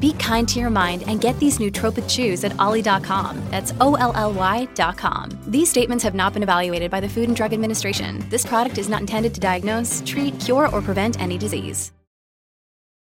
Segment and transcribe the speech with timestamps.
[0.00, 3.40] Be kind to your mind and get these nootropic chews at olly.com.
[3.50, 5.38] That's O L L Y.com.
[5.46, 8.24] These statements have not been evaluated by the Food and Drug Administration.
[8.30, 11.92] This product is not intended to diagnose, treat, cure, or prevent any disease.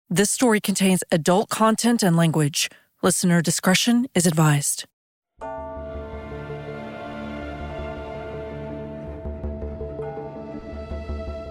[0.09, 2.71] This story contains adult content and language.
[3.03, 4.85] Listener discretion is advised.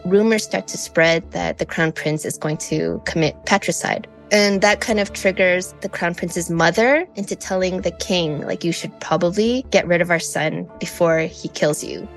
[0.06, 4.08] Rumors start to spread that the crown prince is going to commit patricide.
[4.32, 8.72] And that kind of triggers the crown prince's mother into telling the king, like, you
[8.72, 12.08] should probably get rid of our son before he kills you.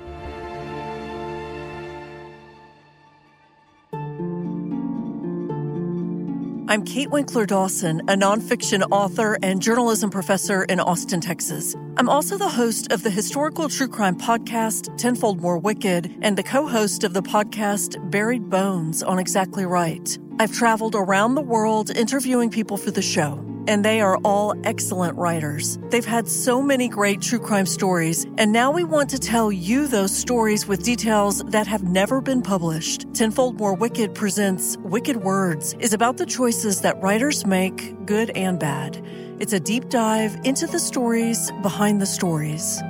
[6.69, 11.75] I'm Kate Winkler Dawson, a nonfiction author and journalism professor in Austin, Texas.
[11.97, 16.43] I'm also the host of the historical true crime podcast, Tenfold More Wicked, and the
[16.43, 20.15] co host of the podcast, Buried Bones on Exactly Right.
[20.37, 25.15] I've traveled around the world interviewing people for the show and they are all excellent
[25.15, 25.77] writers.
[25.91, 29.85] They've had so many great true crime stories, and now we want to tell you
[29.85, 33.05] those stories with details that have never been published.
[33.13, 38.59] Tenfold More Wicked presents Wicked Words is about the choices that writers make, good and
[38.59, 39.05] bad.
[39.39, 42.81] It's a deep dive into the stories behind the stories.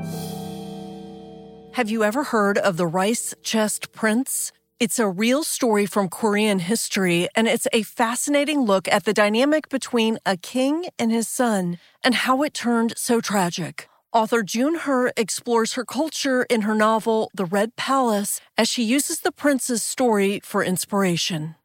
[1.73, 4.53] Have you ever heard of the rice chest prince?
[4.79, 9.67] It's a real story from Korean history, and it's a fascinating look at the dynamic
[9.67, 13.89] between a king and his son and how it turned so tragic.
[14.13, 19.19] Author June Hur explores her culture in her novel, The Red Palace, as she uses
[19.19, 21.55] the prince's story for inspiration.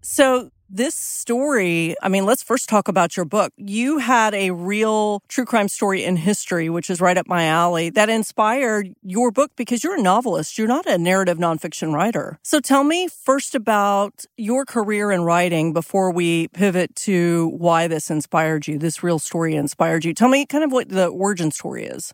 [0.00, 3.52] So, this story, I mean, let's first talk about your book.
[3.56, 7.90] You had a real true crime story in history, which is right up my alley,
[7.90, 10.58] that inspired your book because you're a novelist.
[10.58, 12.38] You're not a narrative nonfiction writer.
[12.42, 18.10] So tell me first about your career in writing before we pivot to why this
[18.10, 20.12] inspired you, this real story inspired you.
[20.12, 22.12] Tell me kind of what the origin story is.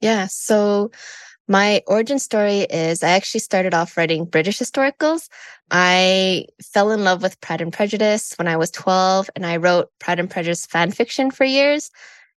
[0.00, 0.26] Yeah.
[0.26, 0.90] So,
[1.48, 5.28] my origin story is I actually started off writing British historicals.
[5.70, 9.90] I fell in love with Pride and Prejudice when I was 12, and I wrote
[9.98, 11.90] Pride and Prejudice fan fiction for years.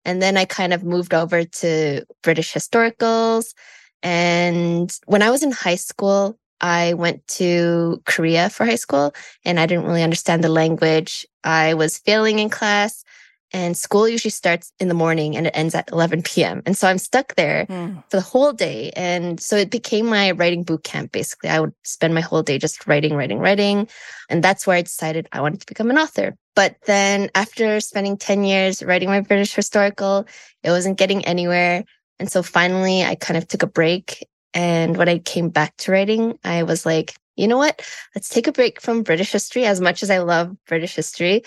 [0.05, 3.55] And then I kind of moved over to British historicals.
[4.03, 9.15] And when I was in high school, I went to Korea for high school
[9.45, 11.27] and I didn't really understand the language.
[11.45, 13.05] I was failing in class
[13.53, 16.63] and school usually starts in the morning and it ends at 11 p.m.
[16.65, 18.03] And so I'm stuck there mm.
[18.09, 18.91] for the whole day.
[18.97, 21.51] And so it became my writing boot camp, basically.
[21.51, 23.89] I would spend my whole day just writing, writing, writing.
[24.31, 26.35] And that's where I decided I wanted to become an author.
[26.57, 30.27] But then after spending 10 years writing my British historical,
[30.63, 31.85] it wasn't getting anywhere.
[32.19, 34.27] And so finally I kind of took a break.
[34.55, 37.83] And when I came back to writing, I was like, you know what?
[38.15, 41.43] Let's take a break from British history as much as I love British history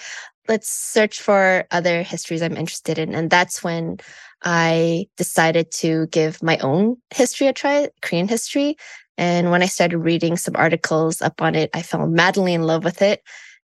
[0.47, 3.13] let's search for other histories I'm interested in.
[3.13, 3.97] And that's when
[4.43, 8.77] I decided to give my own history a try, Korean history.
[9.17, 12.83] And when I started reading some articles up on it, I fell madly in love
[12.83, 13.23] with it.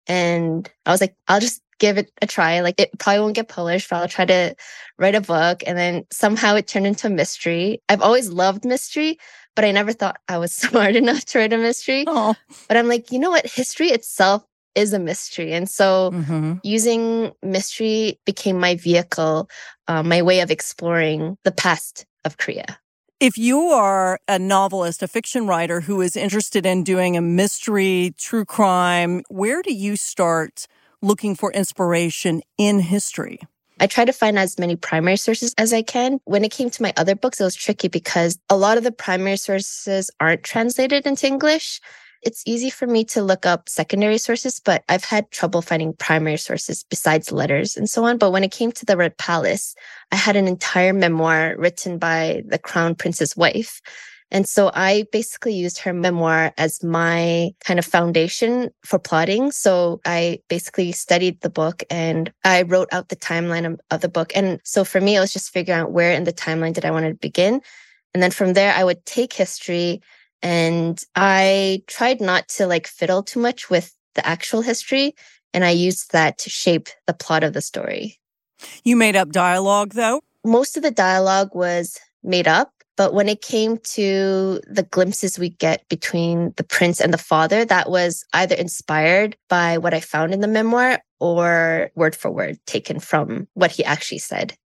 [0.07, 2.61] And I was like, I'll just give it a try.
[2.61, 4.55] Like it probably won't get published, but I'll try to
[4.97, 5.63] write a book.
[5.65, 7.81] And then somehow it turned into a mystery.
[7.89, 9.17] I've always loved mystery,
[9.55, 12.05] but I never thought I was smart enough to write a mystery.
[12.05, 12.35] Aww.
[12.67, 13.47] But I'm like, you know what?
[13.47, 15.53] History itself is a mystery.
[15.53, 16.53] And so mm-hmm.
[16.63, 19.49] using mystery became my vehicle,
[19.87, 22.79] uh, my way of exploring the past of Korea.
[23.19, 28.13] If you are a novelist, a fiction writer who is interested in doing a mystery,
[28.17, 30.67] true crime, where do you start
[31.01, 33.39] looking for inspiration in history?
[33.81, 36.19] I try to find as many primary sources as I can.
[36.25, 38.91] When it came to my other books, it was tricky because a lot of the
[38.91, 41.79] primary sources aren't translated into English.
[42.21, 46.37] It's easy for me to look up secondary sources, but I've had trouble finding primary
[46.37, 48.17] sources besides letters and so on.
[48.17, 49.73] But when it came to the Red Palace,
[50.11, 53.81] I had an entire memoir written by the crown prince's wife.
[54.31, 59.51] And so I basically used her memoir as my kind of foundation for plotting.
[59.51, 64.09] So I basically studied the book and I wrote out the timeline of, of the
[64.09, 64.31] book.
[64.35, 66.91] And so for me, it was just figuring out where in the timeline did I
[66.91, 67.61] want to begin.
[68.13, 70.01] And then from there, I would take history
[70.41, 75.15] and I tried not to like fiddle too much with the actual history.
[75.53, 78.19] And I used that to shape the plot of the story.
[78.83, 80.21] You made up dialogue though?
[80.45, 85.51] Most of the dialogue was made up, But when it came to the glimpses we
[85.51, 90.33] get between the prince and the father, that was either inspired by what I found
[90.33, 94.57] in the memoir or word for word taken from what he actually said.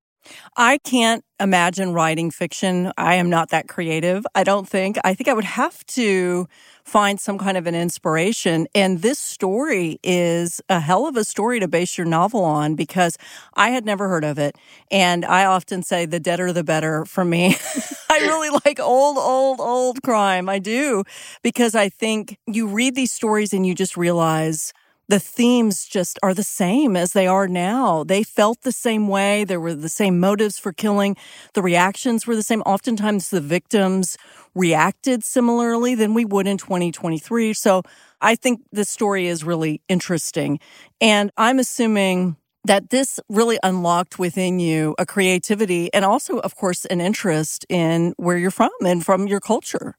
[0.57, 2.93] I can't imagine writing fiction.
[2.97, 4.97] I am not that creative, I don't think.
[5.05, 6.47] I think I would have to
[6.85, 8.67] find some kind of an inspiration.
[8.75, 13.17] And this story is a hell of a story to base your novel on because
[13.55, 14.57] I had never heard of it.
[14.91, 17.57] And I often say the deader the better for me.
[18.11, 20.49] I really like old, old, old crime.
[20.49, 21.05] I do
[21.43, 24.73] because I think you read these stories and you just realize
[25.09, 28.05] the themes just are the same as they are now.
[28.05, 29.45] They felt the same way.
[29.45, 31.17] There were the same motives for killing.
[31.53, 32.63] The reactions were the same.
[32.63, 34.17] Oftentimes the victims
[34.55, 37.53] reacted similarly than we would in 2023.
[37.53, 37.83] So
[38.21, 40.59] I think the story is really interesting.
[41.01, 46.87] And I'm assuming that this really unlocked within you a creativity and also, of course,
[46.87, 49.97] an interest in where you're from and from your culture.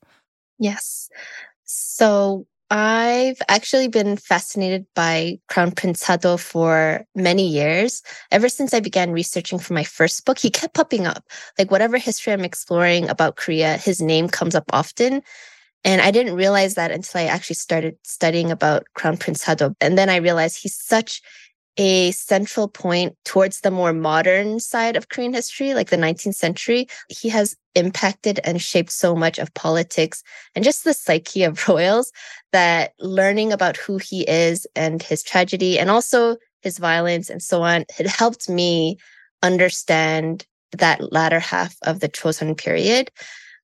[0.57, 1.09] Yes.
[1.63, 8.01] So I've actually been fascinated by Crown Prince Sado for many years.
[8.31, 11.23] Ever since I began researching for my first book, he kept popping up.
[11.59, 15.21] Like whatever history I'm exploring about Korea, his name comes up often.
[15.83, 19.75] And I didn't realize that until I actually started studying about Crown Prince Sado.
[19.79, 21.21] And then I realized he's such
[21.77, 26.88] a central point towards the more modern side of Korean history, like the 19th century.
[27.10, 30.24] He has impacted and shaped so much of politics
[30.56, 32.12] and just the psyche of royals
[32.51, 37.62] that learning about who he is and his tragedy and also his violence and so
[37.62, 38.98] on, it helped me
[39.44, 43.12] understand that latter half of the Chosun period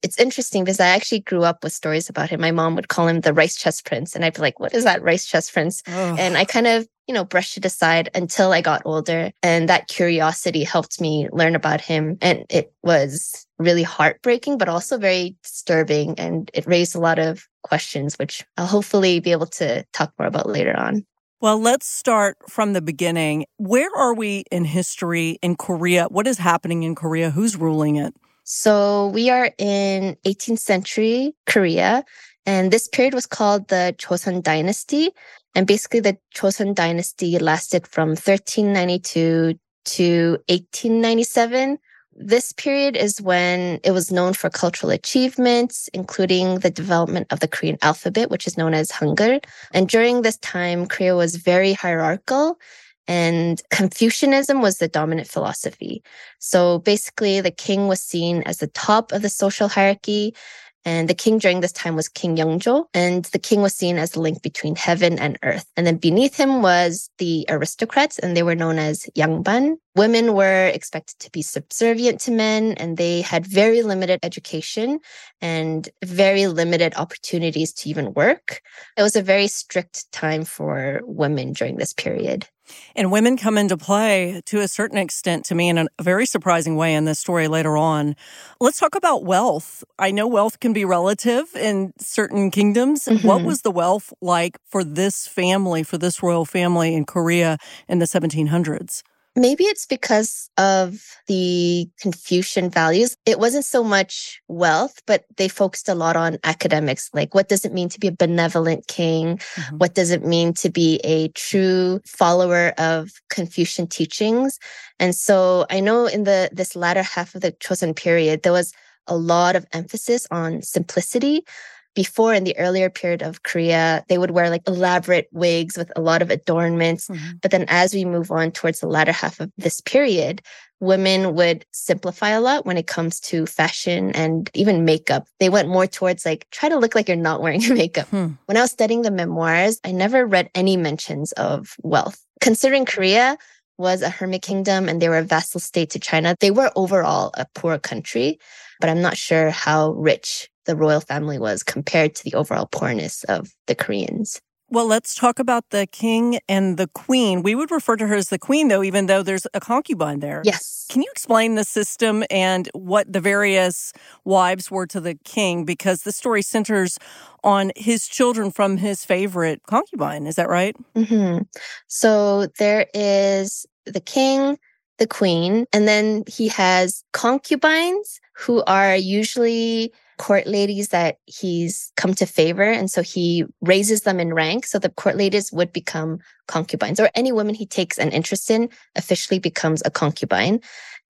[0.02, 2.42] it's interesting because I actually grew up with stories about him.
[2.42, 4.16] My mom would call him the rice chest prince.
[4.16, 5.84] And I'd be like, what is that rice chest prince?
[5.88, 6.16] Oh.
[6.18, 9.32] And I kind of, you know, brushed it aside until I got older.
[9.44, 12.18] And that curiosity helped me learn about him.
[12.22, 16.18] And it was really heartbreaking, but also very disturbing.
[16.20, 20.28] And it raised a lot of questions, which I'll hopefully be able to talk more
[20.28, 21.06] about later on.
[21.42, 23.46] Well, let's start from the beginning.
[23.58, 26.06] Where are we in history in Korea?
[26.10, 27.32] What is happening in Korea?
[27.32, 28.14] Who's ruling it?
[28.44, 32.04] So we are in 18th century Korea,
[32.46, 35.10] and this period was called the Joseon Dynasty.
[35.56, 41.78] And basically, the Joseon Dynasty lasted from 1392 to 1897.
[42.14, 47.48] This period is when it was known for cultural achievements, including the development of the
[47.48, 49.44] Korean alphabet, which is known as Hangul.
[49.74, 52.60] And during this time, Korea was very hierarchical
[53.08, 56.04] and Confucianism was the dominant philosophy.
[56.40, 60.36] So basically, the king was seen as the top of the social hierarchy.
[60.84, 64.12] And the king during this time was King Yeongjo, and the king was seen as
[64.12, 65.66] the link between heaven and earth.
[65.78, 69.78] And then beneath him was the aristocrats, and they were known as Yangban.
[69.96, 75.00] Women were expected to be subservient to men, and they had very limited education
[75.40, 78.62] and very limited opportunities to even work.
[78.98, 82.48] It was a very strict time for women during this period.
[82.96, 86.76] And women come into play to a certain extent to me in a very surprising
[86.76, 88.16] way in this story later on.
[88.60, 89.84] Let's talk about wealth.
[89.98, 93.06] I know wealth can be relative in certain kingdoms.
[93.06, 93.28] Mm-hmm.
[93.28, 97.58] What was the wealth like for this family, for this royal family in Korea
[97.88, 99.04] in the 1700s?
[99.36, 103.16] Maybe it's because of the Confucian values.
[103.26, 107.10] It wasn't so much wealth, but they focused a lot on academics.
[107.14, 109.38] Like, what does it mean to be a benevolent king?
[109.38, 109.78] Mm-hmm.
[109.78, 114.60] What does it mean to be a true follower of Confucian teachings?
[115.00, 118.74] And so I know in the this latter half of the Joseon period, there was
[119.08, 121.46] a lot of emphasis on simplicity
[121.94, 126.02] before in the earlier period of Korea, they would wear like elaborate wigs with a
[126.02, 127.08] lot of adornments.
[127.08, 127.38] Mm-hmm.
[127.42, 130.42] But then as we move on towards the latter half of this period,
[130.80, 135.28] women would simplify a lot when it comes to fashion and even makeup.
[135.40, 138.08] They went more towards like try to look like you're not wearing makeup.
[138.08, 138.32] Hmm.
[138.46, 142.26] When I was studying the memoirs, I never read any mentions of wealth.
[142.42, 143.38] Considering Korea
[143.78, 147.32] was a hermit kingdom and they were a vassal state to China, they were overall
[147.36, 148.40] a poor country,
[148.80, 153.24] but I'm not sure how rich the royal family was compared to the overall poorness
[153.26, 154.42] of the Koreans.
[154.72, 157.44] Well, let's talk about the king and the queen.
[157.44, 160.42] We would refer to her as the queen, though, even though there's a concubine there.
[160.46, 160.86] Yes.
[160.90, 163.92] Can you explain the system and what the various
[164.24, 165.66] wives were to the king?
[165.66, 166.98] Because the story centers
[167.44, 170.26] on his children from his favorite concubine.
[170.26, 170.74] Is that right?
[170.96, 171.44] Mm-hmm.
[171.88, 174.58] So there is the king,
[175.00, 182.14] the queen, and then he has concubines who are usually court ladies that he's come
[182.14, 182.70] to favor.
[182.80, 184.68] And so he raises them in rank.
[184.68, 188.70] So the court ladies would become concubines, or any woman he takes an interest in
[188.96, 190.60] officially becomes a concubine.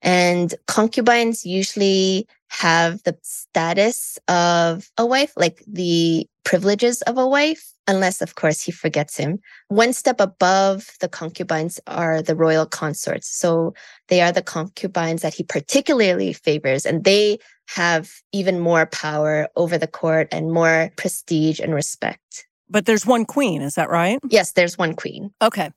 [0.01, 7.63] And concubines usually have the status of a wife, like the privileges of a wife,
[7.91, 9.39] unless, of course, he forgets him.
[9.67, 13.27] One step above the concubines are the royal consorts.
[13.27, 13.73] So
[14.07, 17.39] they are the concubines that he particularly favors, and they
[17.75, 22.47] have even more power over the court and more prestige and respect.
[22.69, 24.19] But there's one queen, is that right?
[24.29, 25.31] Yes, there's one queen.
[25.41, 25.71] Okay.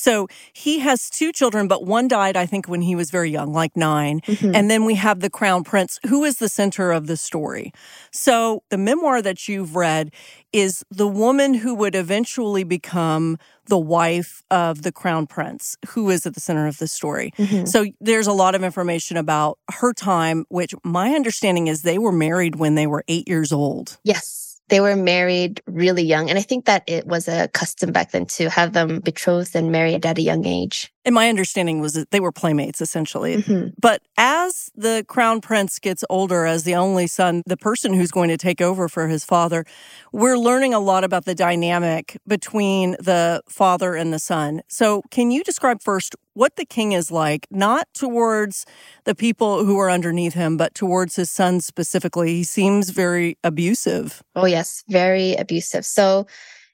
[0.00, 3.52] So he has two children, but one died, I think, when he was very young,
[3.52, 4.54] like 9 mm-hmm.
[4.54, 7.72] And then we have the crown prince, who is the center of the story.
[8.10, 10.10] So the memoir that you've read
[10.54, 16.24] is the woman who would eventually become the wife of the crown prince, who is
[16.24, 17.32] at the center of the story.
[17.36, 17.66] Mm-hmm.
[17.66, 22.10] So there's a lot of information about her time, which my understanding is they were
[22.10, 23.98] married when they were eight years old.
[24.02, 26.30] Yes they were married really young.
[26.30, 29.70] And I think that it was a custom back then to have them betrothed and
[29.70, 30.92] married at a young age.
[31.04, 33.38] And my understanding was that they were playmates essentially.
[33.38, 33.70] Mm-hmm.
[33.80, 38.28] But as the crown prince gets older, as the only son, the person who's going
[38.28, 39.64] to take over for his father,
[40.12, 44.62] we're learning a lot about the dynamic between the father and the son.
[44.68, 48.66] So, can you describe first what the king is like, not towards
[49.04, 52.34] the people who are underneath him, but towards his son specifically?
[52.34, 54.22] He seems very abusive.
[54.34, 55.84] Oh, yes, very abusive.
[55.84, 56.26] So,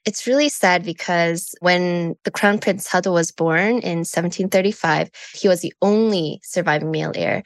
[0.05, 5.59] it's really sad because when the Crown Prince Sado was born in 1735, he was
[5.59, 7.43] the only surviving male heir.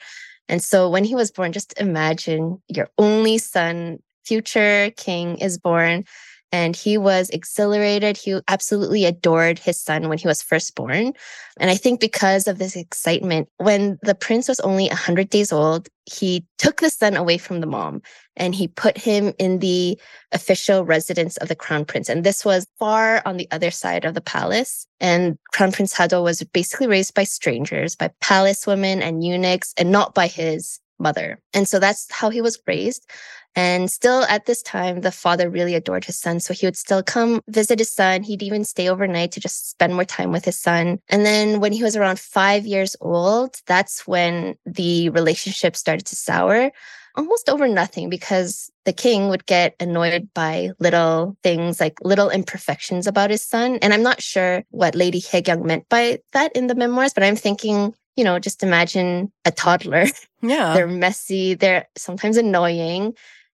[0.48, 6.04] And so when he was born, just imagine your only son, future king, is born
[6.52, 8.18] and he was exhilarated.
[8.18, 11.14] He absolutely adored his son when he was first born.
[11.58, 15.88] And I think because of this excitement, when the prince was only 100 days old,
[16.04, 18.02] he took the son away from the mom
[18.36, 19.98] and he put him in the
[20.32, 22.08] official residence of the crown prince.
[22.08, 24.86] And this was far on the other side of the palace.
[25.00, 29.90] And Crown Prince Sado was basically raised by strangers, by palace women and eunuchs, and
[29.90, 31.40] not by his mother.
[31.52, 33.08] And so that's how he was raised.
[33.54, 36.40] And still at this time, the father really adored his son.
[36.40, 38.22] So he would still come visit his son.
[38.22, 40.98] He'd even stay overnight to just spend more time with his son.
[41.08, 46.16] And then when he was around five years old, that's when the relationship started to
[46.16, 46.70] sour
[47.14, 53.06] almost over nothing because the king would get annoyed by little things like little imperfections
[53.06, 53.76] about his son.
[53.82, 57.36] And I'm not sure what Lady Hyegyeong meant by that in the memoirs, but I'm
[57.36, 60.06] thinking you know, just imagine a toddler.
[60.44, 60.74] Yeah.
[60.74, 63.14] they're messy, they're sometimes annoying.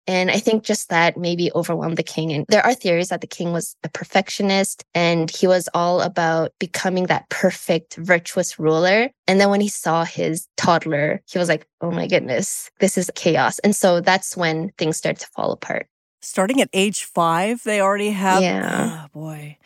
[0.06, 2.32] And I think just that maybe overwhelmed the king.
[2.32, 6.52] And there are theories that the king was a perfectionist and he was all about
[6.58, 9.10] becoming that perfect, virtuous ruler.
[9.26, 13.10] And then when he saw his toddler, he was like, oh my goodness, this is
[13.14, 13.58] chaos.
[13.60, 15.86] And so that's when things started to fall apart.
[16.20, 18.42] Starting at age five, they already have.
[18.42, 19.04] Yeah.
[19.04, 19.58] Oh, boy.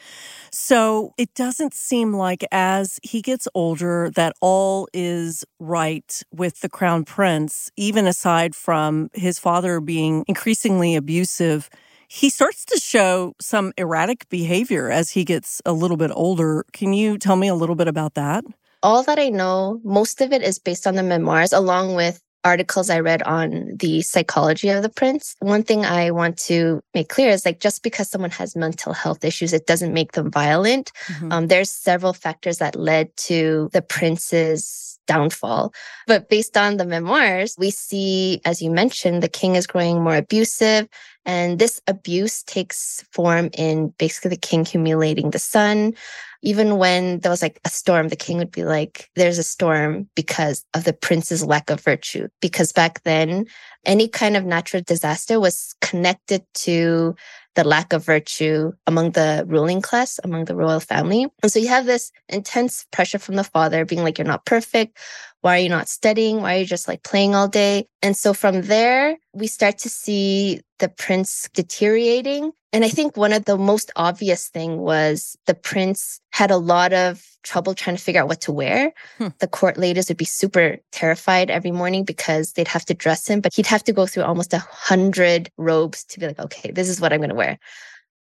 [0.58, 6.70] So it doesn't seem like as he gets older that all is right with the
[6.70, 11.68] crown prince, even aside from his father being increasingly abusive.
[12.08, 16.64] He starts to show some erratic behavior as he gets a little bit older.
[16.72, 18.42] Can you tell me a little bit about that?
[18.82, 22.88] All that I know, most of it is based on the memoirs, along with articles
[22.88, 25.34] I read on the psychology of the prince.
[25.40, 29.24] One thing I want to make clear is like just because someone has mental health
[29.24, 30.92] issues, it doesn't make them violent.
[31.08, 31.32] Mm-hmm.
[31.32, 35.72] Um, there's several factors that led to the prince's downfall.
[36.06, 40.16] But based on the memoirs, we see, as you mentioned, the king is growing more
[40.16, 40.88] abusive.
[41.26, 45.94] And this abuse takes form in basically the king humiliating the son,
[46.42, 50.08] even when there was like a storm, the king would be like, there's a storm
[50.14, 52.28] because of the prince's lack of virtue.
[52.40, 53.46] Because back then,
[53.84, 57.16] any kind of natural disaster was connected to
[57.56, 61.26] the lack of virtue among the ruling class, among the royal family.
[61.42, 64.98] And so you have this intense pressure from the father being like, you're not perfect.
[65.42, 66.42] Why are you not studying?
[66.42, 67.86] Why are you just like playing all day?
[68.02, 72.52] And so from there, we start to see the prince deteriorating.
[72.72, 76.92] And I think one of the most obvious thing was the prince had a lot
[76.92, 78.92] of trouble trying to figure out what to wear.
[79.18, 79.28] Hmm.
[79.38, 83.40] The court ladies would be super terrified every morning because they'd have to dress him,
[83.40, 86.88] but he'd have to go through almost a hundred robes to be like, okay, this
[86.88, 87.58] is what I'm going to wear.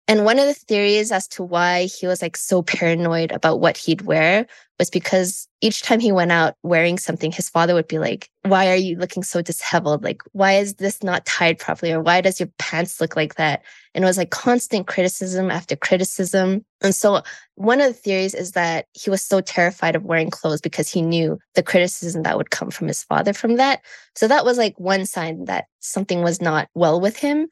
[0.08, 3.76] And one of the theories as to why he was like so paranoid about what
[3.76, 4.46] he'd wear
[4.78, 8.70] was because each time he went out wearing something, his father would be like, Why
[8.70, 10.04] are you looking so disheveled?
[10.04, 11.92] Like, why is this not tied properly?
[11.92, 13.64] Or why does your pants look like that?
[13.94, 16.64] And it was like constant criticism after criticism.
[16.82, 17.22] And so
[17.56, 21.02] one of the theories is that he was so terrified of wearing clothes because he
[21.02, 23.80] knew the criticism that would come from his father from that.
[24.14, 27.48] So that was like one sign that something was not well with him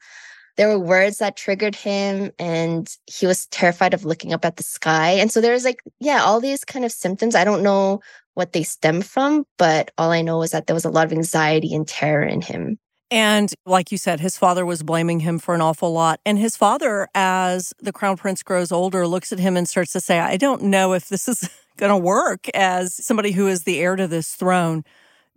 [0.57, 4.63] there were words that triggered him and he was terrified of looking up at the
[4.63, 5.11] sky.
[5.11, 7.35] And so there was like, yeah, all these kind of symptoms.
[7.35, 8.01] I don't know
[8.35, 11.13] what they stem from, but all I know is that there was a lot of
[11.13, 12.79] anxiety and terror in him.
[13.11, 16.19] And like you said, his father was blaming him for an awful lot.
[16.25, 20.01] And his father, as the crown prince grows older, looks at him and starts to
[20.01, 23.79] say, I don't know if this is going to work as somebody who is the
[23.79, 24.83] heir to this throne.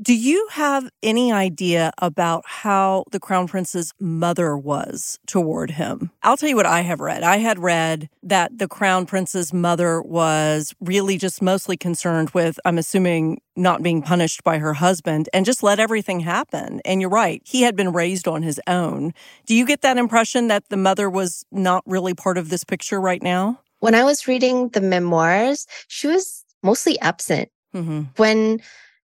[0.01, 6.13] Do you have any idea about how the crown prince's mother was toward him?
[6.23, 7.25] I'll tell you what I have read.
[7.25, 12.79] I had read that the crown prince's mother was really just mostly concerned with, I'm
[12.79, 16.81] assuming, not being punished by her husband and just let everything happen.
[16.85, 19.13] And you're right, he had been raised on his own.
[19.47, 23.01] Do you get that impression that the mother was not really part of this picture
[23.01, 23.63] right now?
[23.81, 27.51] When I was reading the memoirs, she was mostly absent.
[27.75, 28.03] Mm-hmm.
[28.17, 28.61] When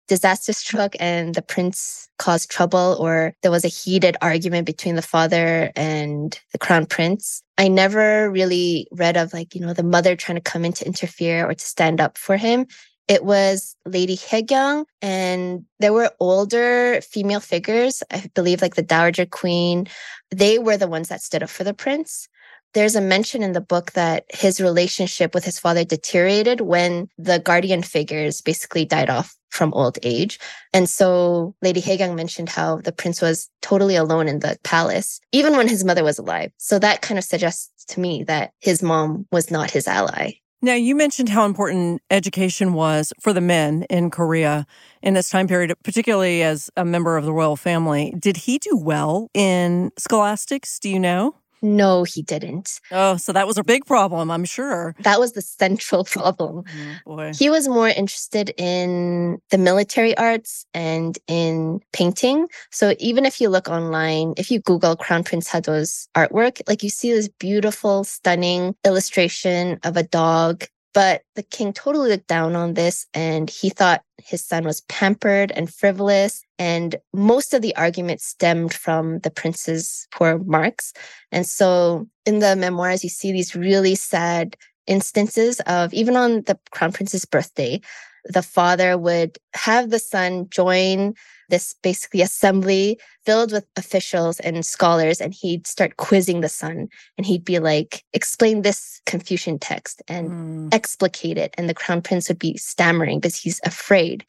[0.07, 5.01] disaster struck and the prince caused trouble or there was a heated argument between the
[5.01, 7.41] father and the crown prince.
[7.57, 10.85] I never really read of like, you know, the mother trying to come in to
[10.85, 12.67] interfere or to stand up for him.
[13.07, 19.25] It was Lady Hyegyeong and there were older female figures, I believe like the Dowager
[19.25, 19.87] Queen.
[20.31, 22.27] They were the ones that stood up for the prince
[22.73, 27.39] there's a mention in the book that his relationship with his father deteriorated when the
[27.39, 30.39] guardian figures basically died off from old age.
[30.73, 35.55] And so Lady Hyegyeong mentioned how the prince was totally alone in the palace, even
[35.55, 36.51] when his mother was alive.
[36.57, 40.33] So that kind of suggests to me that his mom was not his ally.
[40.63, 44.65] Now, you mentioned how important education was for the men in Korea
[45.01, 48.15] in this time period, particularly as a member of the royal family.
[48.17, 50.79] Did he do well in scholastics?
[50.79, 51.35] Do you know?
[51.63, 52.81] No, he didn't.
[52.91, 54.95] Oh, so that was a big problem, I'm sure.
[54.99, 56.65] That was the central problem.
[57.07, 62.47] Oh, he was more interested in the military arts and in painting.
[62.69, 66.89] So even if you look online, if you Google Crown Prince Sado's artwork, like you
[66.89, 72.75] see this beautiful, stunning illustration of a dog but the king totally looked down on
[72.75, 76.43] this and he thought his son was pampered and frivolous.
[76.59, 80.93] And most of the arguments stemmed from the prince's poor marks.
[81.31, 86.59] And so in the memoirs, you see these really sad instances of even on the
[86.71, 87.81] crown prince's birthday,
[88.25, 91.13] the father would have the son join
[91.49, 97.25] this basically assembly filled with officials and scholars and he'd start quizzing the son and
[97.25, 100.73] he'd be like explain this confucian text and mm.
[100.73, 104.25] explicate it and the crown prince would be stammering because he's afraid.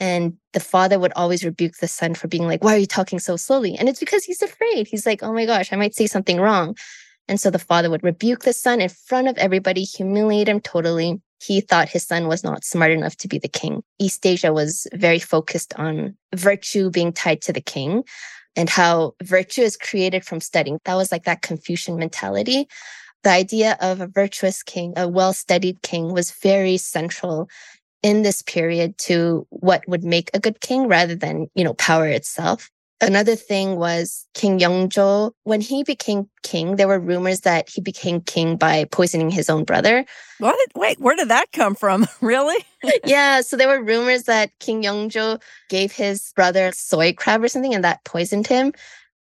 [0.00, 3.18] And the father would always rebuke the son for being like why are you talking
[3.18, 3.76] so slowly?
[3.76, 4.86] And it's because he's afraid.
[4.86, 6.76] He's like oh my gosh i might say something wrong.
[7.28, 11.20] And so the father would rebuke the son in front of everybody humiliate him totally
[11.42, 13.82] he thought his son was not smart enough to be the king.
[13.98, 18.04] East Asia was very focused on virtue being tied to the king
[18.54, 20.78] and how virtue is created from studying.
[20.84, 22.68] That was like that Confucian mentality.
[23.24, 27.48] The idea of a virtuous king, a well studied king, was very central
[28.02, 32.06] in this period to what would make a good king rather than, you know, power
[32.06, 32.70] itself.
[33.02, 35.32] Another thing was King Yeongjo.
[35.42, 39.64] When he became king, there were rumors that he became king by poisoning his own
[39.64, 40.04] brother.
[40.38, 40.56] What?
[40.76, 42.06] Wait, where did that come from?
[42.20, 42.64] really?
[43.04, 43.40] yeah.
[43.40, 47.82] So there were rumors that King Yeongjo gave his brother soy crab or something and
[47.82, 48.72] that poisoned him.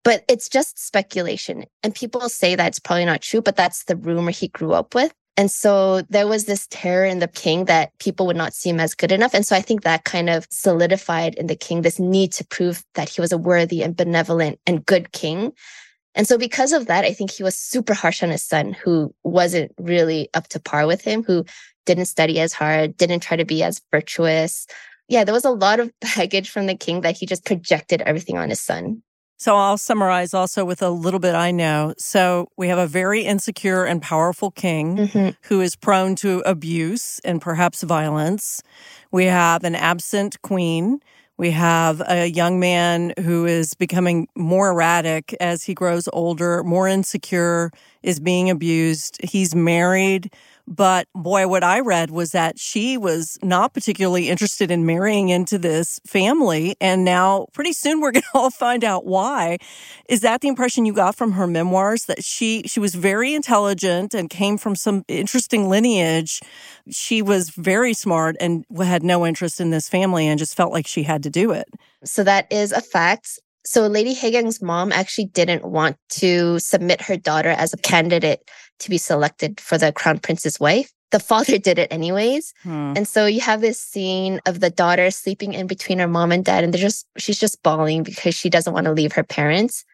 [0.04, 1.64] But it's just speculation.
[1.82, 4.94] And people say that it's probably not true, but that's the rumor he grew up
[4.94, 5.14] with.
[5.40, 8.82] And so there was this terror in the king that people would not see him
[8.82, 9.34] as good enough.
[9.34, 12.84] And so I think that kind of solidified in the king this need to prove
[12.96, 15.54] that he was a worthy and benevolent and good king.
[16.14, 19.16] And so because of that, I think he was super harsh on his son who
[19.24, 21.46] wasn't really up to par with him, who
[21.86, 24.68] didn't study as hard, didn't try to be as virtuous.
[25.08, 28.38] Yeah, there was a lot of baggage from the king that he just projected everything
[28.38, 29.04] on his son.
[29.40, 31.94] So I'll summarize also with a little bit I know.
[31.98, 35.30] So we have a very insecure and powerful king mm-hmm.
[35.44, 38.62] who is prone to abuse and perhaps violence.
[39.12, 41.00] We have an absent queen.
[41.38, 46.90] We have a young man who is becoming more erratic as he grows older, more
[46.90, 47.72] insecure,
[48.04, 49.18] is being abused.
[49.24, 50.34] He's married.
[50.70, 55.58] But boy, what I read was that she was not particularly interested in marrying into
[55.58, 56.76] this family.
[56.80, 59.58] And now, pretty soon, we're going to all find out why.
[60.08, 64.14] Is that the impression you got from her memoirs that she she was very intelligent
[64.14, 66.40] and came from some interesting lineage?
[66.92, 70.86] She was very smart and had no interest in this family and just felt like
[70.86, 71.68] she had to do it.
[72.06, 73.40] So that is a fact.
[73.66, 78.48] So Lady Hyegyeong's mom actually didn't want to submit her daughter as a candidate
[78.80, 80.92] to be selected for the crown prince's wife.
[81.12, 82.54] The father did it anyways.
[82.64, 82.94] Hmm.
[82.96, 86.46] And so you have this scene of the daughter sleeping in between her mom and
[86.46, 89.86] dad and they're just she's just bawling because she doesn't want to leave her parents.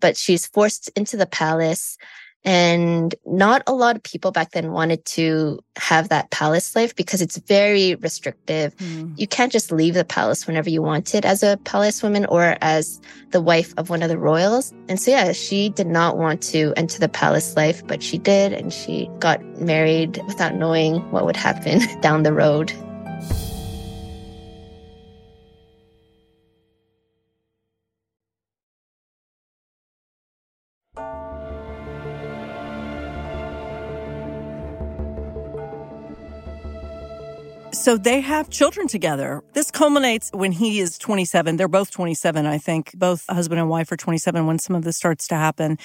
[0.00, 1.96] But she's forced into the palace
[2.44, 7.22] and not a lot of people back then wanted to have that palace life because
[7.22, 8.76] it's very restrictive.
[8.76, 9.18] Mm.
[9.18, 13.00] You can't just leave the palace whenever you wanted as a palace woman or as
[13.30, 14.74] the wife of one of the royals.
[14.88, 18.52] And so, yeah, she did not want to enter the palace life, but she did.
[18.52, 22.72] And she got married without knowing what would happen down the road.
[37.74, 39.42] So they have children together.
[39.52, 41.56] This culminates when he is 27.
[41.56, 42.92] They're both 27, I think.
[42.94, 45.78] Both husband and wife are 27 when some of this starts to happen.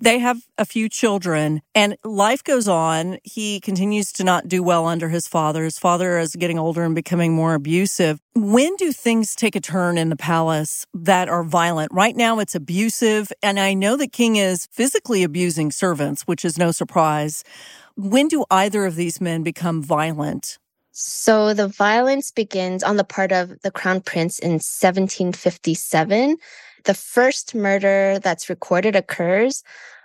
[0.00, 3.18] They have a few children and life goes on.
[3.22, 5.64] He continues to not do well under his father.
[5.64, 8.20] His father is getting older and becoming more abusive.
[8.34, 11.92] When do things take a turn in the palace that are violent?
[11.92, 13.30] Right now it's abusive.
[13.42, 17.44] And I know the king is physically abusing servants, which is no surprise.
[17.96, 20.58] When do either of these men become violent?
[20.96, 26.36] So the violence begins on the part of the crown prince in 1757.
[26.84, 29.64] The first murder that's recorded occurs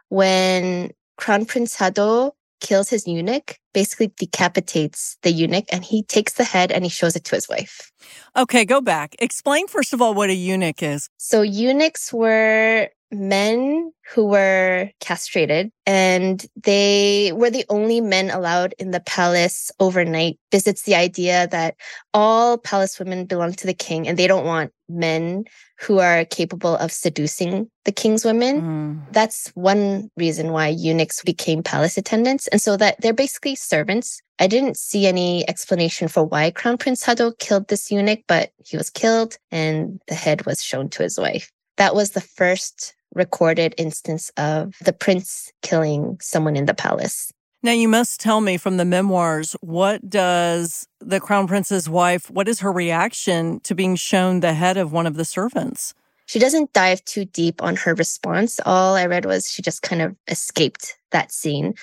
[0.10, 6.44] when Crown Prince Sado kills his eunuch, basically decapitates the eunuch, and he takes the
[6.44, 7.92] head and he shows it to his wife.
[8.36, 9.16] Okay, go back.
[9.20, 11.08] Explain first of all what a eunuch is.
[11.18, 18.92] So eunuchs were men who were castrated and they were the only men allowed in
[18.92, 20.40] the palace overnight.
[20.52, 21.76] Visits the idea that
[22.14, 25.46] all palace women belong to the king and they don't want men
[25.80, 28.62] who are capable of seducing the king's women.
[28.62, 29.14] Mm.
[29.14, 34.22] that's one reason why eunuchs became palace attendants and so that they're basically servants.
[34.40, 38.78] I didn't see any explanation for why crown prince sado killed this eunuch but he
[38.78, 41.52] was killed and the head was shown to his wife.
[41.78, 47.32] That was the first recorded instance of the prince killing someone in the palace.
[47.62, 52.48] Now you must tell me from the memoirs what does the crown prince's wife what
[52.48, 55.94] is her reaction to being shown the head of one of the servants?
[56.26, 58.60] She doesn't dive too deep on her response.
[58.66, 61.74] All I read was she just kind of escaped that scene.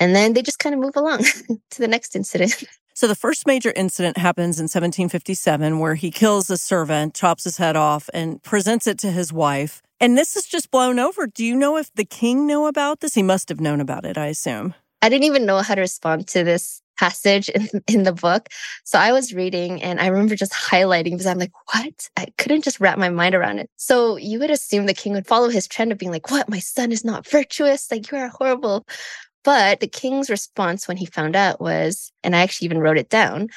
[0.00, 1.18] And then they just kind of move along
[1.70, 2.64] to the next incident.
[2.94, 7.56] So the first major incident happens in 1757 where he kills a servant, chops his
[7.56, 9.80] head off, and presents it to his wife.
[10.02, 11.28] And this is just blown over.
[11.28, 13.14] Do you know if the king knew about this?
[13.14, 14.74] He must have known about it, I assume.
[15.00, 18.48] I didn't even know how to respond to this passage in, in the book.
[18.82, 22.08] So I was reading and I remember just highlighting because I'm like, what?
[22.16, 23.70] I couldn't just wrap my mind around it.
[23.76, 26.48] So you would assume the king would follow his trend of being like, what?
[26.48, 27.88] My son is not virtuous.
[27.88, 28.84] Like you are horrible.
[29.44, 33.08] But the king's response when he found out was, and I actually even wrote it
[33.08, 33.50] down,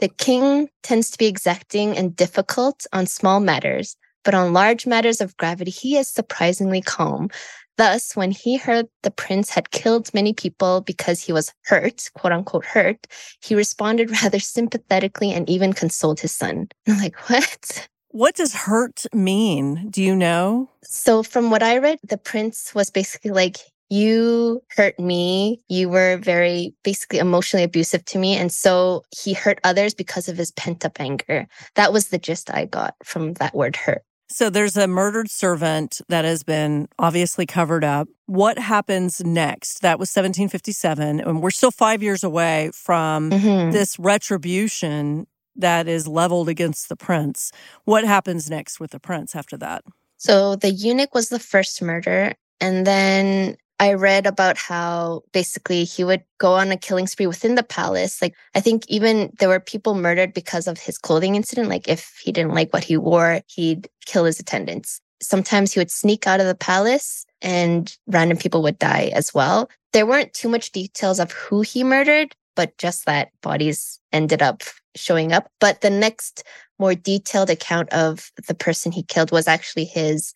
[0.00, 5.20] the king tends to be exacting and difficult on small matters, but on large matters
[5.22, 7.30] of gravity, he is surprisingly calm.
[7.78, 12.32] Thus, when he heard the prince had killed many people because he was hurt, quote
[12.32, 13.06] unquote hurt,
[13.40, 16.68] he responded rather sympathetically and even consoled his son.
[16.88, 17.88] I'm like, what?
[18.08, 19.90] What does hurt mean?
[19.90, 20.70] Do you know?
[20.82, 23.58] So, from what I read, the prince was basically like,
[23.90, 25.60] you hurt me.
[25.68, 28.34] You were very basically emotionally abusive to me.
[28.34, 31.46] And so he hurt others because of his pent up anger.
[31.76, 34.02] That was the gist I got from that word hurt.
[34.28, 38.08] So there's a murdered servant that has been obviously covered up.
[38.26, 39.82] What happens next?
[39.82, 41.20] That was 1757.
[41.20, 43.70] And we're still five years away from mm-hmm.
[43.70, 47.52] this retribution that is leveled against the prince.
[47.84, 49.84] What happens next with the prince after that?
[50.16, 52.34] So the eunuch was the first murder.
[52.60, 57.56] And then I read about how basically he would go on a killing spree within
[57.56, 58.22] the palace.
[58.22, 61.68] Like, I think even there were people murdered because of his clothing incident.
[61.68, 65.00] Like, if he didn't like what he wore, he'd kill his attendants.
[65.20, 69.68] Sometimes he would sneak out of the palace and random people would die as well.
[69.92, 74.62] There weren't too much details of who he murdered, but just that bodies ended up
[74.94, 75.50] showing up.
[75.60, 76.44] But the next
[76.78, 80.32] more detailed account of the person he killed was actually his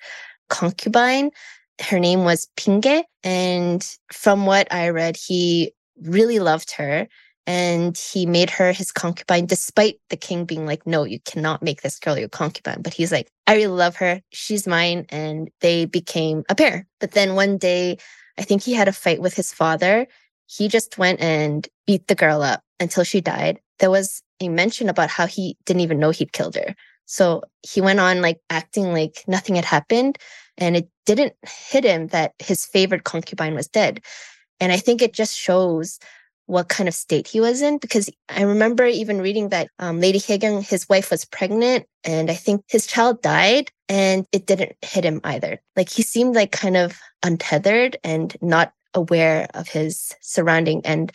[0.49, 1.31] concubine
[1.81, 3.05] Her name was Bingae.
[3.23, 7.09] And from what I read, he really loved her
[7.47, 11.83] and he made her his concubine despite the king being like no you cannot make
[11.83, 12.83] this girl your concubine.
[12.83, 14.21] But he's like i really love her.
[14.31, 15.07] She's mine.
[15.09, 16.87] And they became a pair.
[17.01, 17.99] But then one day
[18.39, 20.07] i think he had a fight with his father.
[20.47, 23.61] He just went and beat the girl up until she died.
[23.79, 26.75] There was a mention about how he didn't even know he'd killed her.
[27.07, 30.19] So he went on like acting like nothing had happened
[30.61, 34.01] and it didn't hit him that his favorite concubine was dead
[34.61, 35.99] and i think it just shows
[36.51, 40.19] what kind of state he was in because I remember even reading that um, Lady
[40.19, 45.05] Hyegyeong, his wife was pregnant and I think his child died and it didn't hit
[45.05, 45.61] him either.
[45.77, 51.13] Like he seemed like kind of untethered and not aware of his surrounding and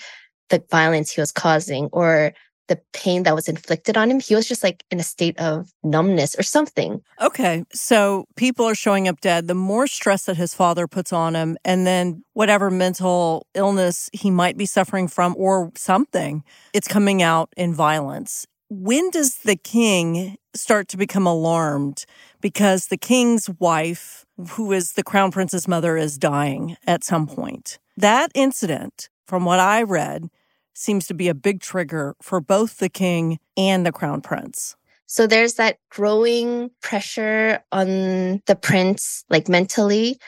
[0.49, 2.33] the violence he was causing or
[2.67, 4.19] the pain that was inflicted on him.
[4.19, 7.01] He was just like in a state of numbness or something.
[7.21, 7.63] Okay.
[7.73, 9.47] So people are showing up dead.
[9.47, 14.31] The more stress that his father puts on him, and then whatever mental illness he
[14.31, 18.47] might be suffering from or something, it's coming out in violence.
[18.69, 22.05] When does the king start to become alarmed
[22.41, 27.77] because the king's wife, who is the crown prince's mother, is dying at some point?
[27.95, 30.29] That incident, from what I read,
[30.75, 34.75] seems to be a big trigger for both the king and the crown prince.
[35.07, 40.19] So there's that growing pressure on the prince, like mentally.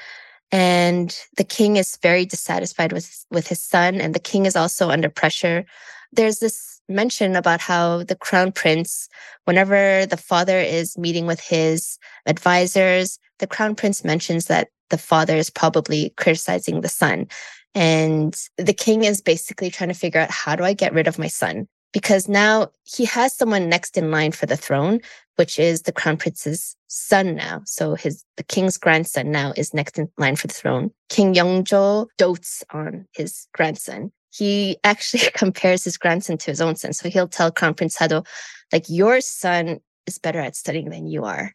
[0.51, 4.89] And the king is very dissatisfied with, with his son, and the king is also
[4.89, 5.65] under pressure.
[6.13, 9.09] There's this mention about how the crown prince,
[9.43, 15.35] whenever the father is meeting with his advisors, the crown prince mentions that the father
[15.35, 17.27] is probably criticizing the son.
[17.75, 21.19] And the king is basically trying to figure out how do I get rid of
[21.19, 21.67] my son?
[21.93, 24.99] Because now he has someone next in line for the throne,
[25.35, 27.61] which is the crown prince's son now.
[27.65, 30.91] So his the king's grandson now is next in line for the throne.
[31.09, 34.11] King Yeongjo dotes on his grandson.
[34.31, 36.93] He actually compares his grandson to his own son.
[36.93, 38.23] So he'll tell Crown Prince Sado,
[38.71, 41.53] like, your son is better at studying than you are.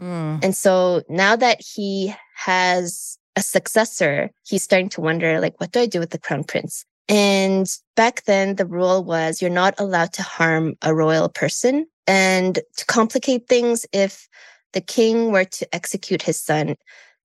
[0.00, 0.44] Mm.
[0.44, 5.80] And so now that he has a successor, he's starting to wonder, like, what do
[5.80, 6.84] I do with the crown prince?
[7.08, 7.66] And
[7.96, 11.86] back then, the rule was you're not allowed to harm a royal person.
[12.06, 14.28] And to complicate things, if
[14.72, 16.76] the king were to execute his son,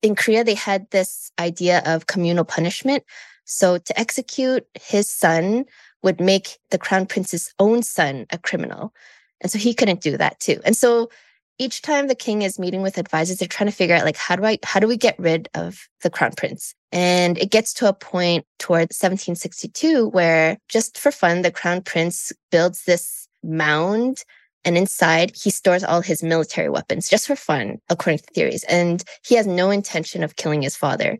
[0.01, 3.03] in Korea, they had this idea of communal punishment.
[3.45, 5.65] So to execute his son
[6.03, 8.93] would make the crown prince's own son a criminal.
[9.41, 10.59] And so he couldn't do that too.
[10.65, 11.09] And so
[11.59, 14.35] each time the king is meeting with advisors, they're trying to figure out like how
[14.35, 16.73] do I how do we get rid of the crown prince?
[16.91, 22.31] And it gets to a point toward 1762 where just for fun, the crown prince
[22.51, 24.23] builds this mound
[24.65, 28.63] and inside he stores all his military weapons just for fun, according to theories.
[28.65, 31.17] And he has no intention of killing his father.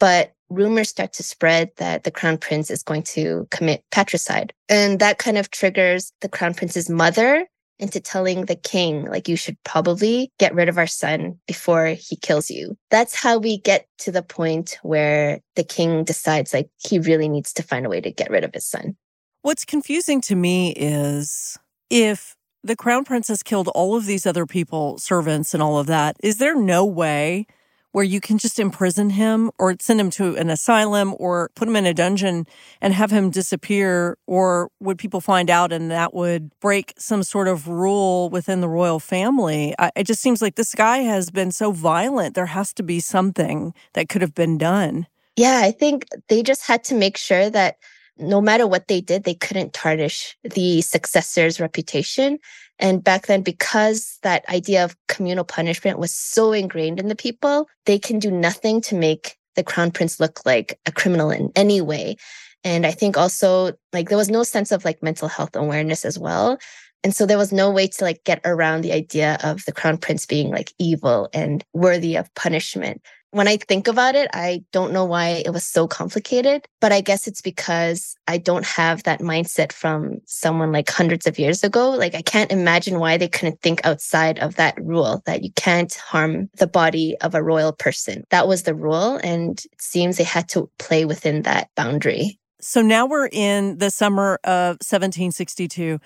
[0.00, 4.52] But rumors start to spread that the crown prince is going to commit patricide.
[4.68, 7.46] And that kind of triggers the crown prince's mother
[7.78, 12.16] into telling the king, like, you should probably get rid of our son before he
[12.16, 12.76] kills you.
[12.90, 17.52] That's how we get to the point where the king decides, like, he really needs
[17.54, 18.96] to find a way to get rid of his son.
[19.42, 21.58] What's confusing to me is
[21.90, 25.86] if the crown prince has killed all of these other people, servants, and all of
[25.88, 27.46] that, is there no way
[27.94, 31.76] where you can just imprison him or send him to an asylum or put him
[31.76, 32.44] in a dungeon
[32.80, 34.18] and have him disappear?
[34.26, 38.68] Or would people find out and that would break some sort of rule within the
[38.68, 39.76] royal family?
[39.78, 42.34] I, it just seems like this guy has been so violent.
[42.34, 45.06] There has to be something that could have been done.
[45.36, 47.76] Yeah, I think they just had to make sure that
[48.18, 52.40] no matter what they did, they couldn't tarnish the successor's reputation.
[52.78, 57.68] And back then, because that idea of communal punishment was so ingrained in the people,
[57.86, 61.80] they can do nothing to make the crown prince look like a criminal in any
[61.80, 62.16] way.
[62.64, 66.18] And I think also like there was no sense of like mental health awareness as
[66.18, 66.58] well.
[67.04, 69.98] And so there was no way to like get around the idea of the crown
[69.98, 73.02] prince being like evil and worthy of punishment
[73.34, 77.00] when I think about it, I don't know why it was so complicated, but I
[77.00, 81.90] guess it's because I don't have that mindset from someone like hundreds of years ago.
[81.90, 85.92] Like I can't imagine why they couldn't think outside of that rule that you can't
[85.94, 88.22] harm the body of a royal person.
[88.30, 89.18] That was the rule.
[89.24, 92.38] And it seems they had to play within that boundary.
[92.66, 95.98] So now we're in the summer of 1762,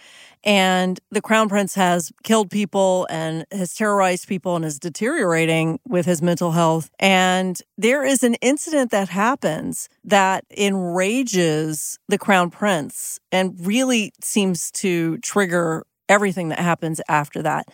[0.43, 6.05] and the crown prince has killed people and has terrorized people and is deteriorating with
[6.05, 6.91] his mental health.
[6.99, 14.73] And there is an incident that happens that enrages the crown prince and really seems
[14.73, 17.69] to trigger everything that happens after that.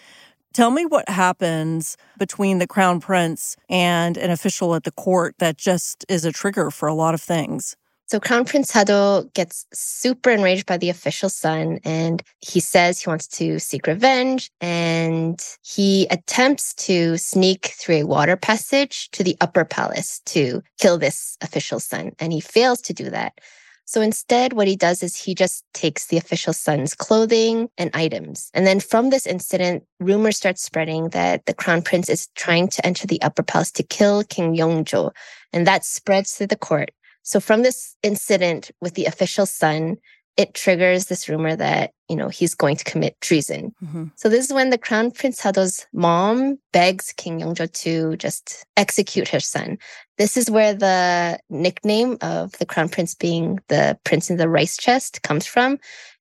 [0.52, 5.56] Tell me what happens between the crown prince and an official at the court that
[5.56, 7.76] just is a trigger for a lot of things.
[8.06, 13.08] So Crown Prince Sado gets super enraged by the official son and he says he
[13.08, 19.36] wants to seek revenge and he attempts to sneak through a water passage to the
[19.40, 23.40] upper palace to kill this official son and he fails to do that.
[23.86, 28.50] So instead, what he does is he just takes the official son's clothing and items.
[28.54, 32.86] And then from this incident, rumors start spreading that the crown prince is trying to
[32.86, 35.10] enter the upper palace to kill King Yeongjo.
[35.52, 36.92] And that spreads through the court.
[37.24, 39.96] So from this incident with the official son,
[40.36, 43.72] it triggers this rumor that, you know, he's going to commit treason.
[43.82, 44.06] Mm-hmm.
[44.16, 49.28] So this is when the crown prince Sado's mom begs King Yeongjo to just execute
[49.28, 49.78] her son.
[50.18, 54.76] This is where the nickname of the crown prince being the prince in the rice
[54.76, 55.78] chest comes from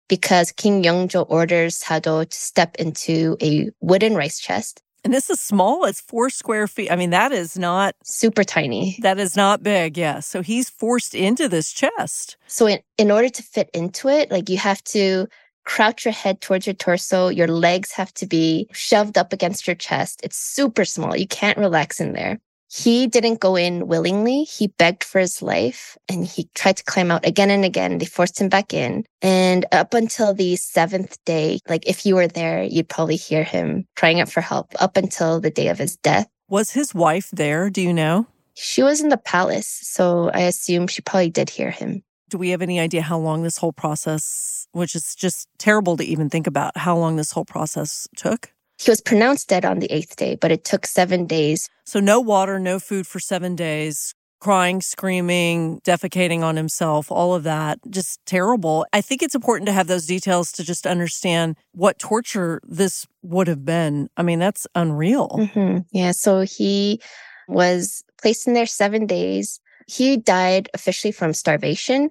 [0.07, 5.39] because King Yeongjo orders Sado to step into a wooden rice chest and this is
[5.39, 5.85] small.
[5.85, 6.91] It's four square feet.
[6.91, 8.97] I mean, that is not super tiny.
[9.01, 9.97] That is not big.
[9.97, 10.19] Yeah.
[10.19, 12.37] So he's forced into this chest.
[12.47, 15.27] So in, in order to fit into it, like you have to
[15.65, 17.29] crouch your head towards your torso.
[17.29, 20.21] Your legs have to be shoved up against your chest.
[20.23, 21.15] It's super small.
[21.15, 22.39] You can't relax in there.
[22.75, 24.45] He didn't go in willingly.
[24.45, 27.99] He begged for his life and he tried to climb out again and again.
[27.99, 29.05] They forced him back in.
[29.21, 33.85] And up until the seventh day, like if you were there, you'd probably hear him
[33.95, 36.27] crying out for help up until the day of his death.
[36.49, 37.69] Was his wife there?
[37.69, 38.25] Do you know?
[38.55, 39.67] She was in the palace.
[39.67, 42.03] So I assume she probably did hear him.
[42.29, 46.03] Do we have any idea how long this whole process, which is just terrible to
[46.03, 48.52] even think about, how long this whole process took?
[48.79, 51.69] He was pronounced dead on the eighth day, but it took seven days.
[51.85, 57.43] So, no water, no food for seven days, crying, screaming, defecating on himself, all of
[57.43, 57.79] that.
[57.89, 58.85] Just terrible.
[58.91, 63.47] I think it's important to have those details to just understand what torture this would
[63.47, 64.09] have been.
[64.17, 65.29] I mean, that's unreal.
[65.29, 65.79] Mm-hmm.
[65.91, 66.11] Yeah.
[66.11, 66.99] So, he
[67.47, 69.59] was placed in there seven days.
[69.87, 72.09] He died officially from starvation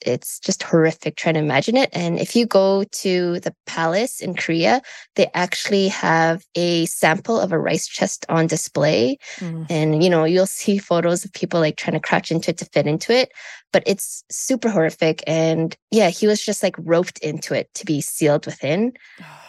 [0.00, 1.90] it's just horrific trying to imagine it.
[1.92, 4.82] And if you go to the palace in Korea,
[5.16, 9.18] they actually have a sample of a rice chest on display.
[9.36, 9.66] Mm.
[9.70, 12.64] And, you know, you'll see photos of people like trying to crouch into it to
[12.66, 13.30] fit into it.
[13.72, 15.22] But it's super horrific.
[15.26, 18.92] And yeah, he was just like roped into it to be sealed within.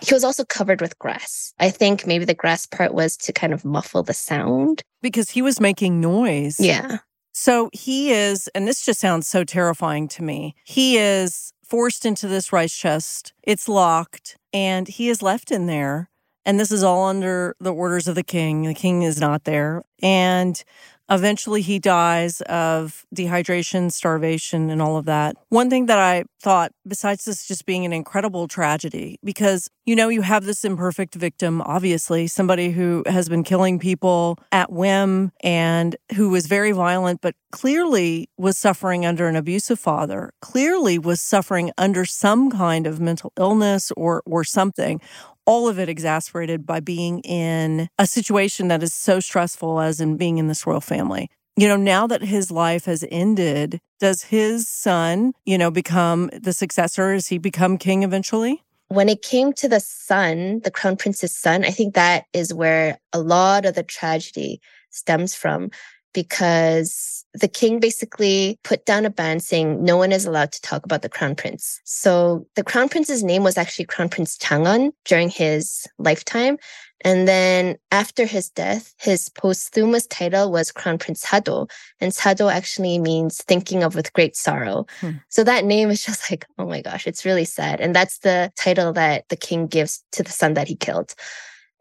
[0.02, 1.54] He was also covered with grass.
[1.60, 4.84] I think maybe the grass part was to kind of muffle the sound.
[5.02, 6.60] Because he was making noise.
[6.60, 6.98] Yeah.
[7.38, 10.56] So he is, and this just sounds so terrifying to me.
[10.64, 13.34] He is forced into this rice chest.
[13.44, 16.10] It's locked, and he is left in there.
[16.46, 18.62] And this is all under the orders of the king.
[18.62, 19.84] The king is not there.
[20.02, 20.64] And
[21.10, 25.36] Eventually, he dies of dehydration, starvation, and all of that.
[25.50, 30.10] One thing that I thought, besides this just being an incredible tragedy, because you know,
[30.10, 35.96] you have this imperfect victim, obviously, somebody who has been killing people at whim and
[36.16, 41.72] who was very violent, but clearly was suffering under an abusive father, clearly was suffering
[41.78, 45.00] under some kind of mental illness or, or something
[45.46, 50.18] all of it exasperated by being in a situation that is so stressful as in
[50.18, 51.30] being in this royal family.
[51.58, 56.52] You know, now that his life has ended, does his son, you know, become the
[56.52, 57.14] successor?
[57.14, 58.62] Does he become king eventually?
[58.90, 63.00] When it came to the son, the crown prince's son, I think that is where
[63.14, 65.72] a lot of the tragedy stems from
[66.16, 70.86] because the king basically put down a ban saying no one is allowed to talk
[70.86, 71.82] about the crown prince.
[71.84, 76.58] So the crown prince's name was actually Crown Prince Chang'an during his lifetime.
[77.02, 81.68] And then after his death, his posthumous title was Crown Prince Sado.
[82.00, 84.86] And Sado actually means thinking of with great sorrow.
[85.02, 85.18] Hmm.
[85.28, 87.82] So that name is just like, oh my gosh, it's really sad.
[87.82, 91.14] And that's the title that the king gives to the son that he killed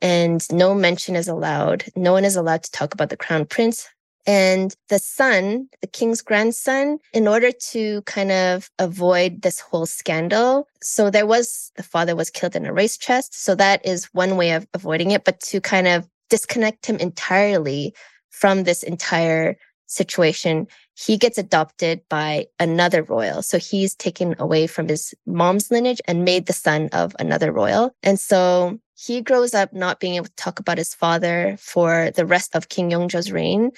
[0.05, 1.85] and no mention is allowed.
[1.97, 3.89] No one is allowed to talk about the crown prince.
[4.27, 10.67] And the son, the king's grandson, in order to kind of avoid this whole scandal.
[10.81, 13.35] So there was, the father was killed in a rice chest.
[13.35, 17.95] So that is one way of avoiding it, but to kind of disconnect him entirely
[18.31, 19.57] from this entire
[19.87, 23.43] situation, he gets adopted by another royal.
[23.43, 27.95] So he's taken away from his mom's lineage and made the son of another royal.
[28.03, 32.25] And so he grows up not being able to talk about his father for the
[32.25, 33.73] rest of King Yeongjo's reign.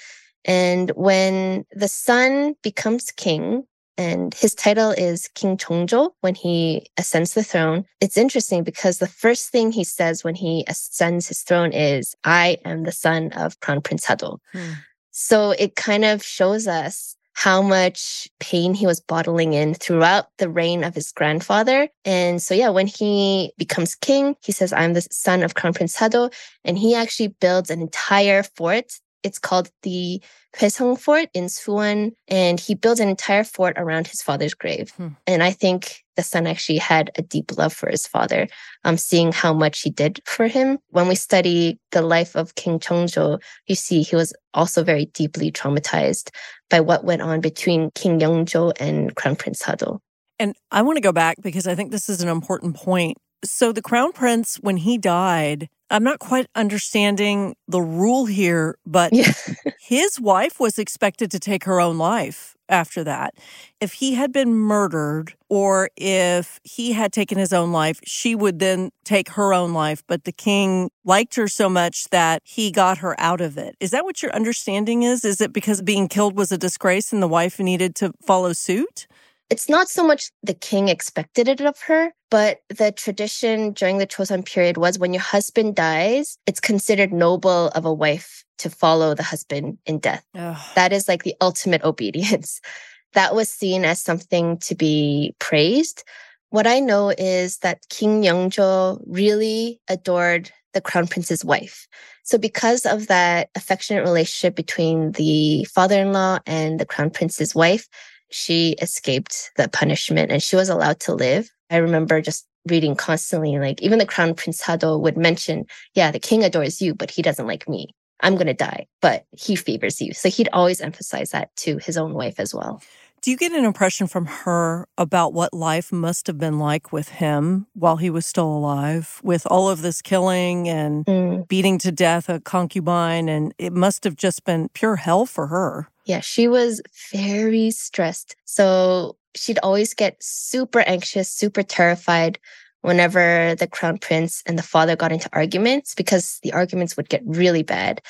[0.47, 3.65] And when the son becomes king,
[3.97, 7.83] and his title is King Chongjo when he ascends the throne.
[7.99, 12.59] It's interesting because the first thing he says when he ascends his throne is, I
[12.63, 14.39] am the son of Crown Prince Sado.
[14.53, 14.73] Hmm.
[15.09, 20.49] So it kind of shows us how much pain he was bottling in throughout the
[20.49, 21.87] reign of his grandfather.
[22.03, 25.93] And so, yeah, when he becomes king, he says, I'm the son of Crown Prince
[25.93, 26.29] Sado.
[26.63, 30.21] And he actually builds an entire fort it's called the
[30.55, 34.91] Hwaseong Fort in Suwon, and he built an entire fort around his father's grave.
[34.91, 35.09] Hmm.
[35.25, 38.47] And I think the son actually had a deep love for his father,
[38.83, 40.79] um, seeing how much he did for him.
[40.89, 45.51] When we study the life of King Jeongjo, you see he was also very deeply
[45.51, 46.29] traumatized
[46.69, 50.01] by what went on between King Yeongjo and Crown Prince Sado.
[50.39, 53.17] And I want to go back because I think this is an important point.
[53.43, 59.13] So the crown prince, when he died, I'm not quite understanding the rule here, but
[59.13, 59.31] yeah.
[59.79, 63.35] his wife was expected to take her own life after that.
[63.79, 68.59] If he had been murdered or if he had taken his own life, she would
[68.59, 70.03] then take her own life.
[70.07, 73.75] But the king liked her so much that he got her out of it.
[73.79, 75.23] Is that what your understanding is?
[75.23, 79.07] Is it because being killed was a disgrace and the wife needed to follow suit?
[79.49, 84.07] It's not so much the king expected it of her, but the tradition during the
[84.07, 89.13] Chosun period was when your husband dies, it's considered noble of a wife to follow
[89.13, 90.25] the husband in death.
[90.35, 90.57] Ugh.
[90.75, 92.61] That is like the ultimate obedience.
[93.13, 96.03] That was seen as something to be praised.
[96.49, 101.87] What I know is that King Yeongjo really adored the crown prince's wife.
[102.23, 107.87] So because of that affectionate relationship between the father-in-law and the crown prince's wife,
[108.29, 111.49] she escaped the punishment and she was allowed to live.
[111.69, 116.19] I remember just reading constantly, like even the crown prince Sado would mention, yeah, the
[116.19, 117.89] king adores you, but he doesn't like me.
[118.21, 120.13] I'm going to die, but he favors you.
[120.13, 122.81] So he'd always emphasize that to his own wife as well.
[123.21, 127.09] Do you get an impression from her about what life must have been like with
[127.09, 131.47] him while he was still alive, with all of this killing and mm.
[131.47, 133.27] beating to death a concubine?
[133.27, 135.89] And it must have just been pure hell for her.
[136.05, 138.35] Yeah, she was very stressed.
[138.45, 142.39] So she'd always get super anxious, super terrified
[142.81, 147.21] whenever the crown prince and the father got into arguments because the arguments would get
[147.25, 148.01] really bad.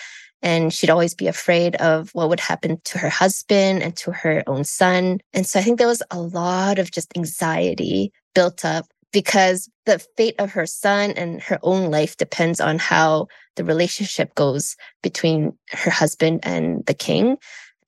[0.42, 4.44] And she'd always be afraid of what would happen to her husband and to her
[4.48, 5.20] own son.
[5.34, 10.00] And so I think there was a lot of just anxiety built up because the
[10.16, 15.58] fate of her son and her own life depends on how the relationship goes between
[15.72, 17.38] her husband and the king.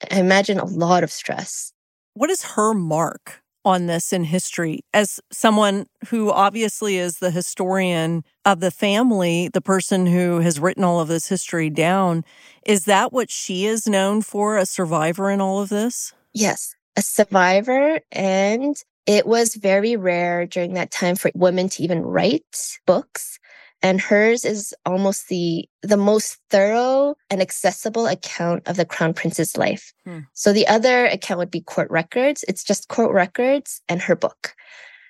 [0.09, 1.71] I imagine a lot of stress.
[2.13, 8.23] What is her mark on this in history as someone who obviously is the historian
[8.45, 12.23] of the family, the person who has written all of this history down?
[12.65, 16.13] Is that what she is known for, a survivor in all of this?
[16.33, 17.99] Yes, a survivor.
[18.11, 23.38] And it was very rare during that time for women to even write books
[23.81, 29.57] and hers is almost the the most thorough and accessible account of the crown prince's
[29.57, 29.93] life.
[30.05, 30.19] Hmm.
[30.33, 32.43] So the other account would be court records.
[32.47, 34.53] It's just court records and her book.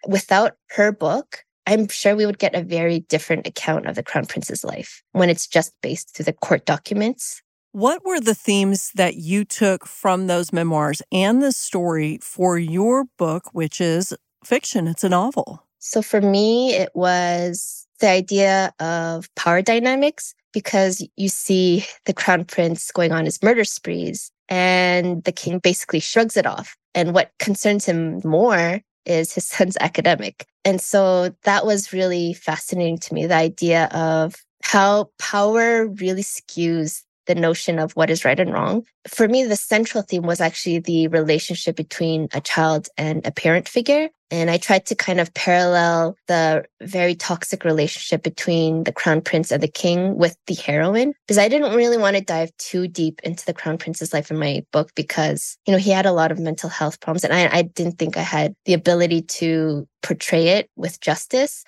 [0.08, 4.26] Without her book, I'm sure we would get a very different account of the crown
[4.26, 7.42] prince's life when it's just based through the court documents.
[7.72, 13.06] What were the themes that you took from those memoirs and the story for your
[13.18, 14.88] book, which is fiction?
[14.88, 15.64] It's a novel.
[15.78, 22.46] So for me, it was the idea of power dynamics because you see the crown
[22.46, 26.76] prince going on his murder sprees and the king basically shrugs it off.
[26.96, 30.46] And what concerns him more is his son's academic.
[30.66, 37.04] And so that was really fascinating to me the idea of how power really skews
[37.30, 38.84] the notion of what is right and wrong.
[39.08, 43.70] For me, the central theme was actually the relationship between a child and a parent
[43.70, 44.10] figure.
[44.32, 49.52] And I tried to kind of parallel the very toxic relationship between the crown prince
[49.52, 53.22] and the king with the heroine, because I didn't really want to dive too deep
[53.24, 56.32] into the crown prince's life in my book because, you know, he had a lot
[56.32, 60.48] of mental health problems and I, I didn't think I had the ability to portray
[60.50, 61.64] it with justice.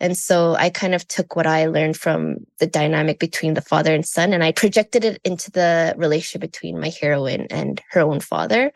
[0.00, 3.94] And so I kind of took what I learned from the dynamic between the father
[3.94, 8.20] and son and I projected it into the relationship between my heroine and her own
[8.20, 8.72] father.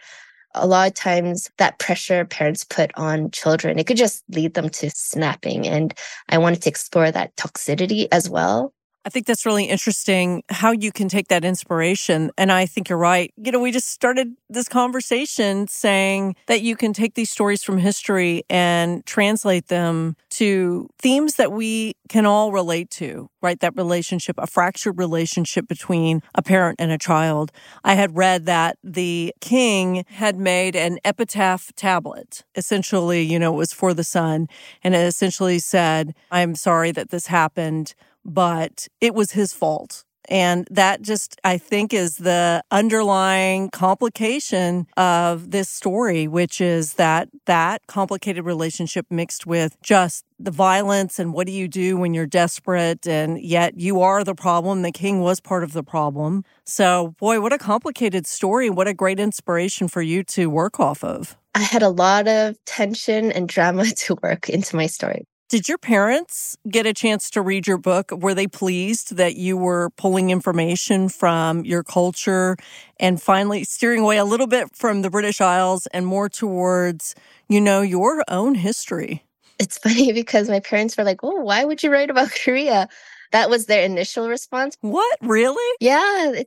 [0.55, 4.69] A lot of times that pressure parents put on children, it could just lead them
[4.71, 5.69] to snapping.
[5.69, 5.95] And
[6.29, 8.73] I wanted to explore that toxicity as well.
[9.05, 12.31] I think that's really interesting how you can take that inspiration.
[12.37, 13.33] And I think you're right.
[13.37, 17.79] You know, we just started this conversation saying that you can take these stories from
[17.79, 23.59] history and translate them to themes that we can all relate to, right?
[23.61, 27.53] That relationship, a fractured relationship between a parent and a child.
[27.85, 32.45] I had read that the king had made an epitaph tablet.
[32.55, 34.47] Essentially, you know, it was for the son.
[34.85, 37.95] And it essentially said, I'm sorry that this happened
[38.25, 40.05] but it was his fault.
[40.31, 47.29] And that just, I think, is the underlying complication of this story, which is that
[47.47, 52.27] that complicated relationship mixed with just the violence and what do you do when you're
[52.27, 56.45] desperate and yet you are the problem the king was part of the problem.
[56.65, 61.05] So boy what a complicated story what a great inspiration for you to work off
[61.05, 61.37] of.
[61.55, 65.79] I had a lot of tension and drama to work into my story did your
[65.79, 68.13] parents get a chance to read your book?
[68.13, 72.57] Were they pleased that you were pulling information from your culture
[73.01, 77.17] and finally steering away a little bit from the British Isles and more towards,
[77.49, 79.25] you know, your own history?
[79.59, 82.89] It's funny because my parents were like, Oh, why would you write about Korea?
[83.33, 84.77] That was their initial response.
[84.83, 85.19] What?
[85.21, 85.77] Really?
[85.81, 85.99] Yeah.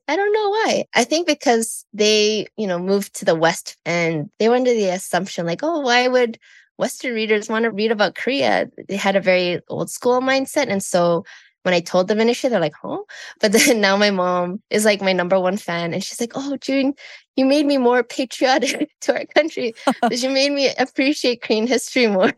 [0.07, 0.85] I don't know why.
[0.95, 4.89] I think because they, you know, moved to the West and they were under the
[4.89, 6.39] assumption like, oh, why would
[6.77, 8.67] Western readers want to read about Korea.
[8.87, 10.67] They had a very old school mindset.
[10.67, 11.23] And so
[11.63, 12.99] when I told them initially, they're like, huh?
[13.39, 15.93] But then now my mom is like my number one fan.
[15.93, 16.93] And she's like, oh, June,
[17.35, 19.73] you made me more patriotic to our country.
[20.01, 22.33] because you made me appreciate Korean history more.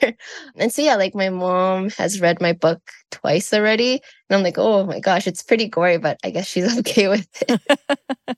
[0.56, 2.82] and so, yeah, like my mom has read my book
[3.12, 4.02] twice already.
[4.30, 7.28] And I'm like, oh my gosh, it's pretty gory, but I guess she's okay with
[7.48, 8.38] it.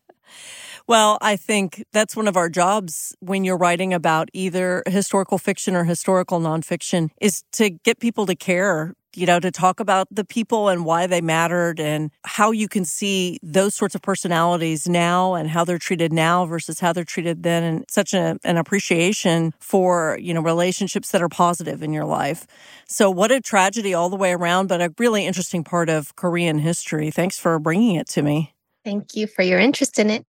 [0.87, 5.75] Well, I think that's one of our jobs when you're writing about either historical fiction
[5.75, 10.23] or historical nonfiction is to get people to care, you know, to talk about the
[10.23, 15.33] people and why they mattered and how you can see those sorts of personalities now
[15.33, 19.53] and how they're treated now versus how they're treated then and such a, an appreciation
[19.59, 22.47] for, you know, relationships that are positive in your life.
[22.87, 26.59] So what a tragedy all the way around, but a really interesting part of Korean
[26.59, 27.11] history.
[27.11, 28.53] Thanks for bringing it to me.
[28.85, 30.25] Thank you for your interest in it.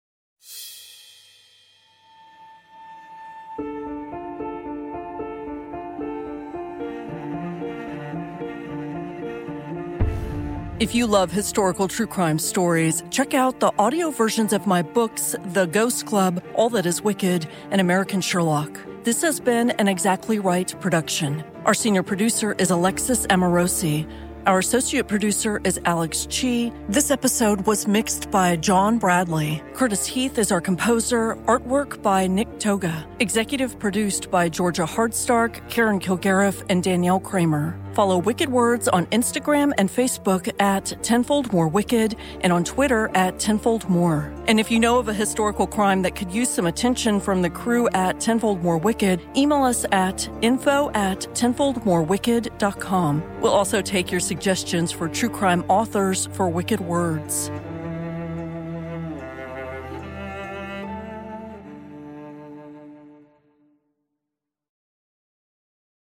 [10.88, 15.36] If you love historical true crime stories, check out the audio versions of my books,
[15.52, 18.80] The Ghost Club, All That Is Wicked, and American Sherlock.
[19.04, 21.44] This has been an Exactly Right production.
[21.66, 24.10] Our senior producer is Alexis Amorosi.
[24.46, 26.72] Our associate producer is Alex Chi.
[26.88, 29.62] This episode was mixed by John Bradley.
[29.74, 31.34] Curtis Heath is our composer.
[31.44, 33.06] Artwork by Nick Toga.
[33.20, 37.78] Executive produced by Georgia Hardstark, Karen Kilgariff, and Danielle Kramer.
[37.98, 43.40] Follow Wicked Words on Instagram and Facebook at Tenfold More Wicked and on Twitter at
[43.40, 44.32] Tenfold More.
[44.46, 47.50] And if you know of a historical crime that could use some attention from the
[47.50, 53.40] crew at Tenfold More Wicked, email us at info at tenfoldmorewicked.com.
[53.40, 57.50] We'll also take your suggestions for true crime authors for Wicked Words.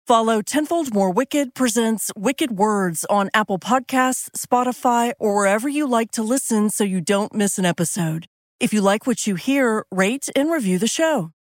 [0.08, 6.12] Follow Tenfold More Wicked presents Wicked Words on Apple Podcasts, Spotify, or wherever you like
[6.12, 8.28] to listen so you don't miss an episode.
[8.60, 11.32] If you like what you hear, rate and review the show.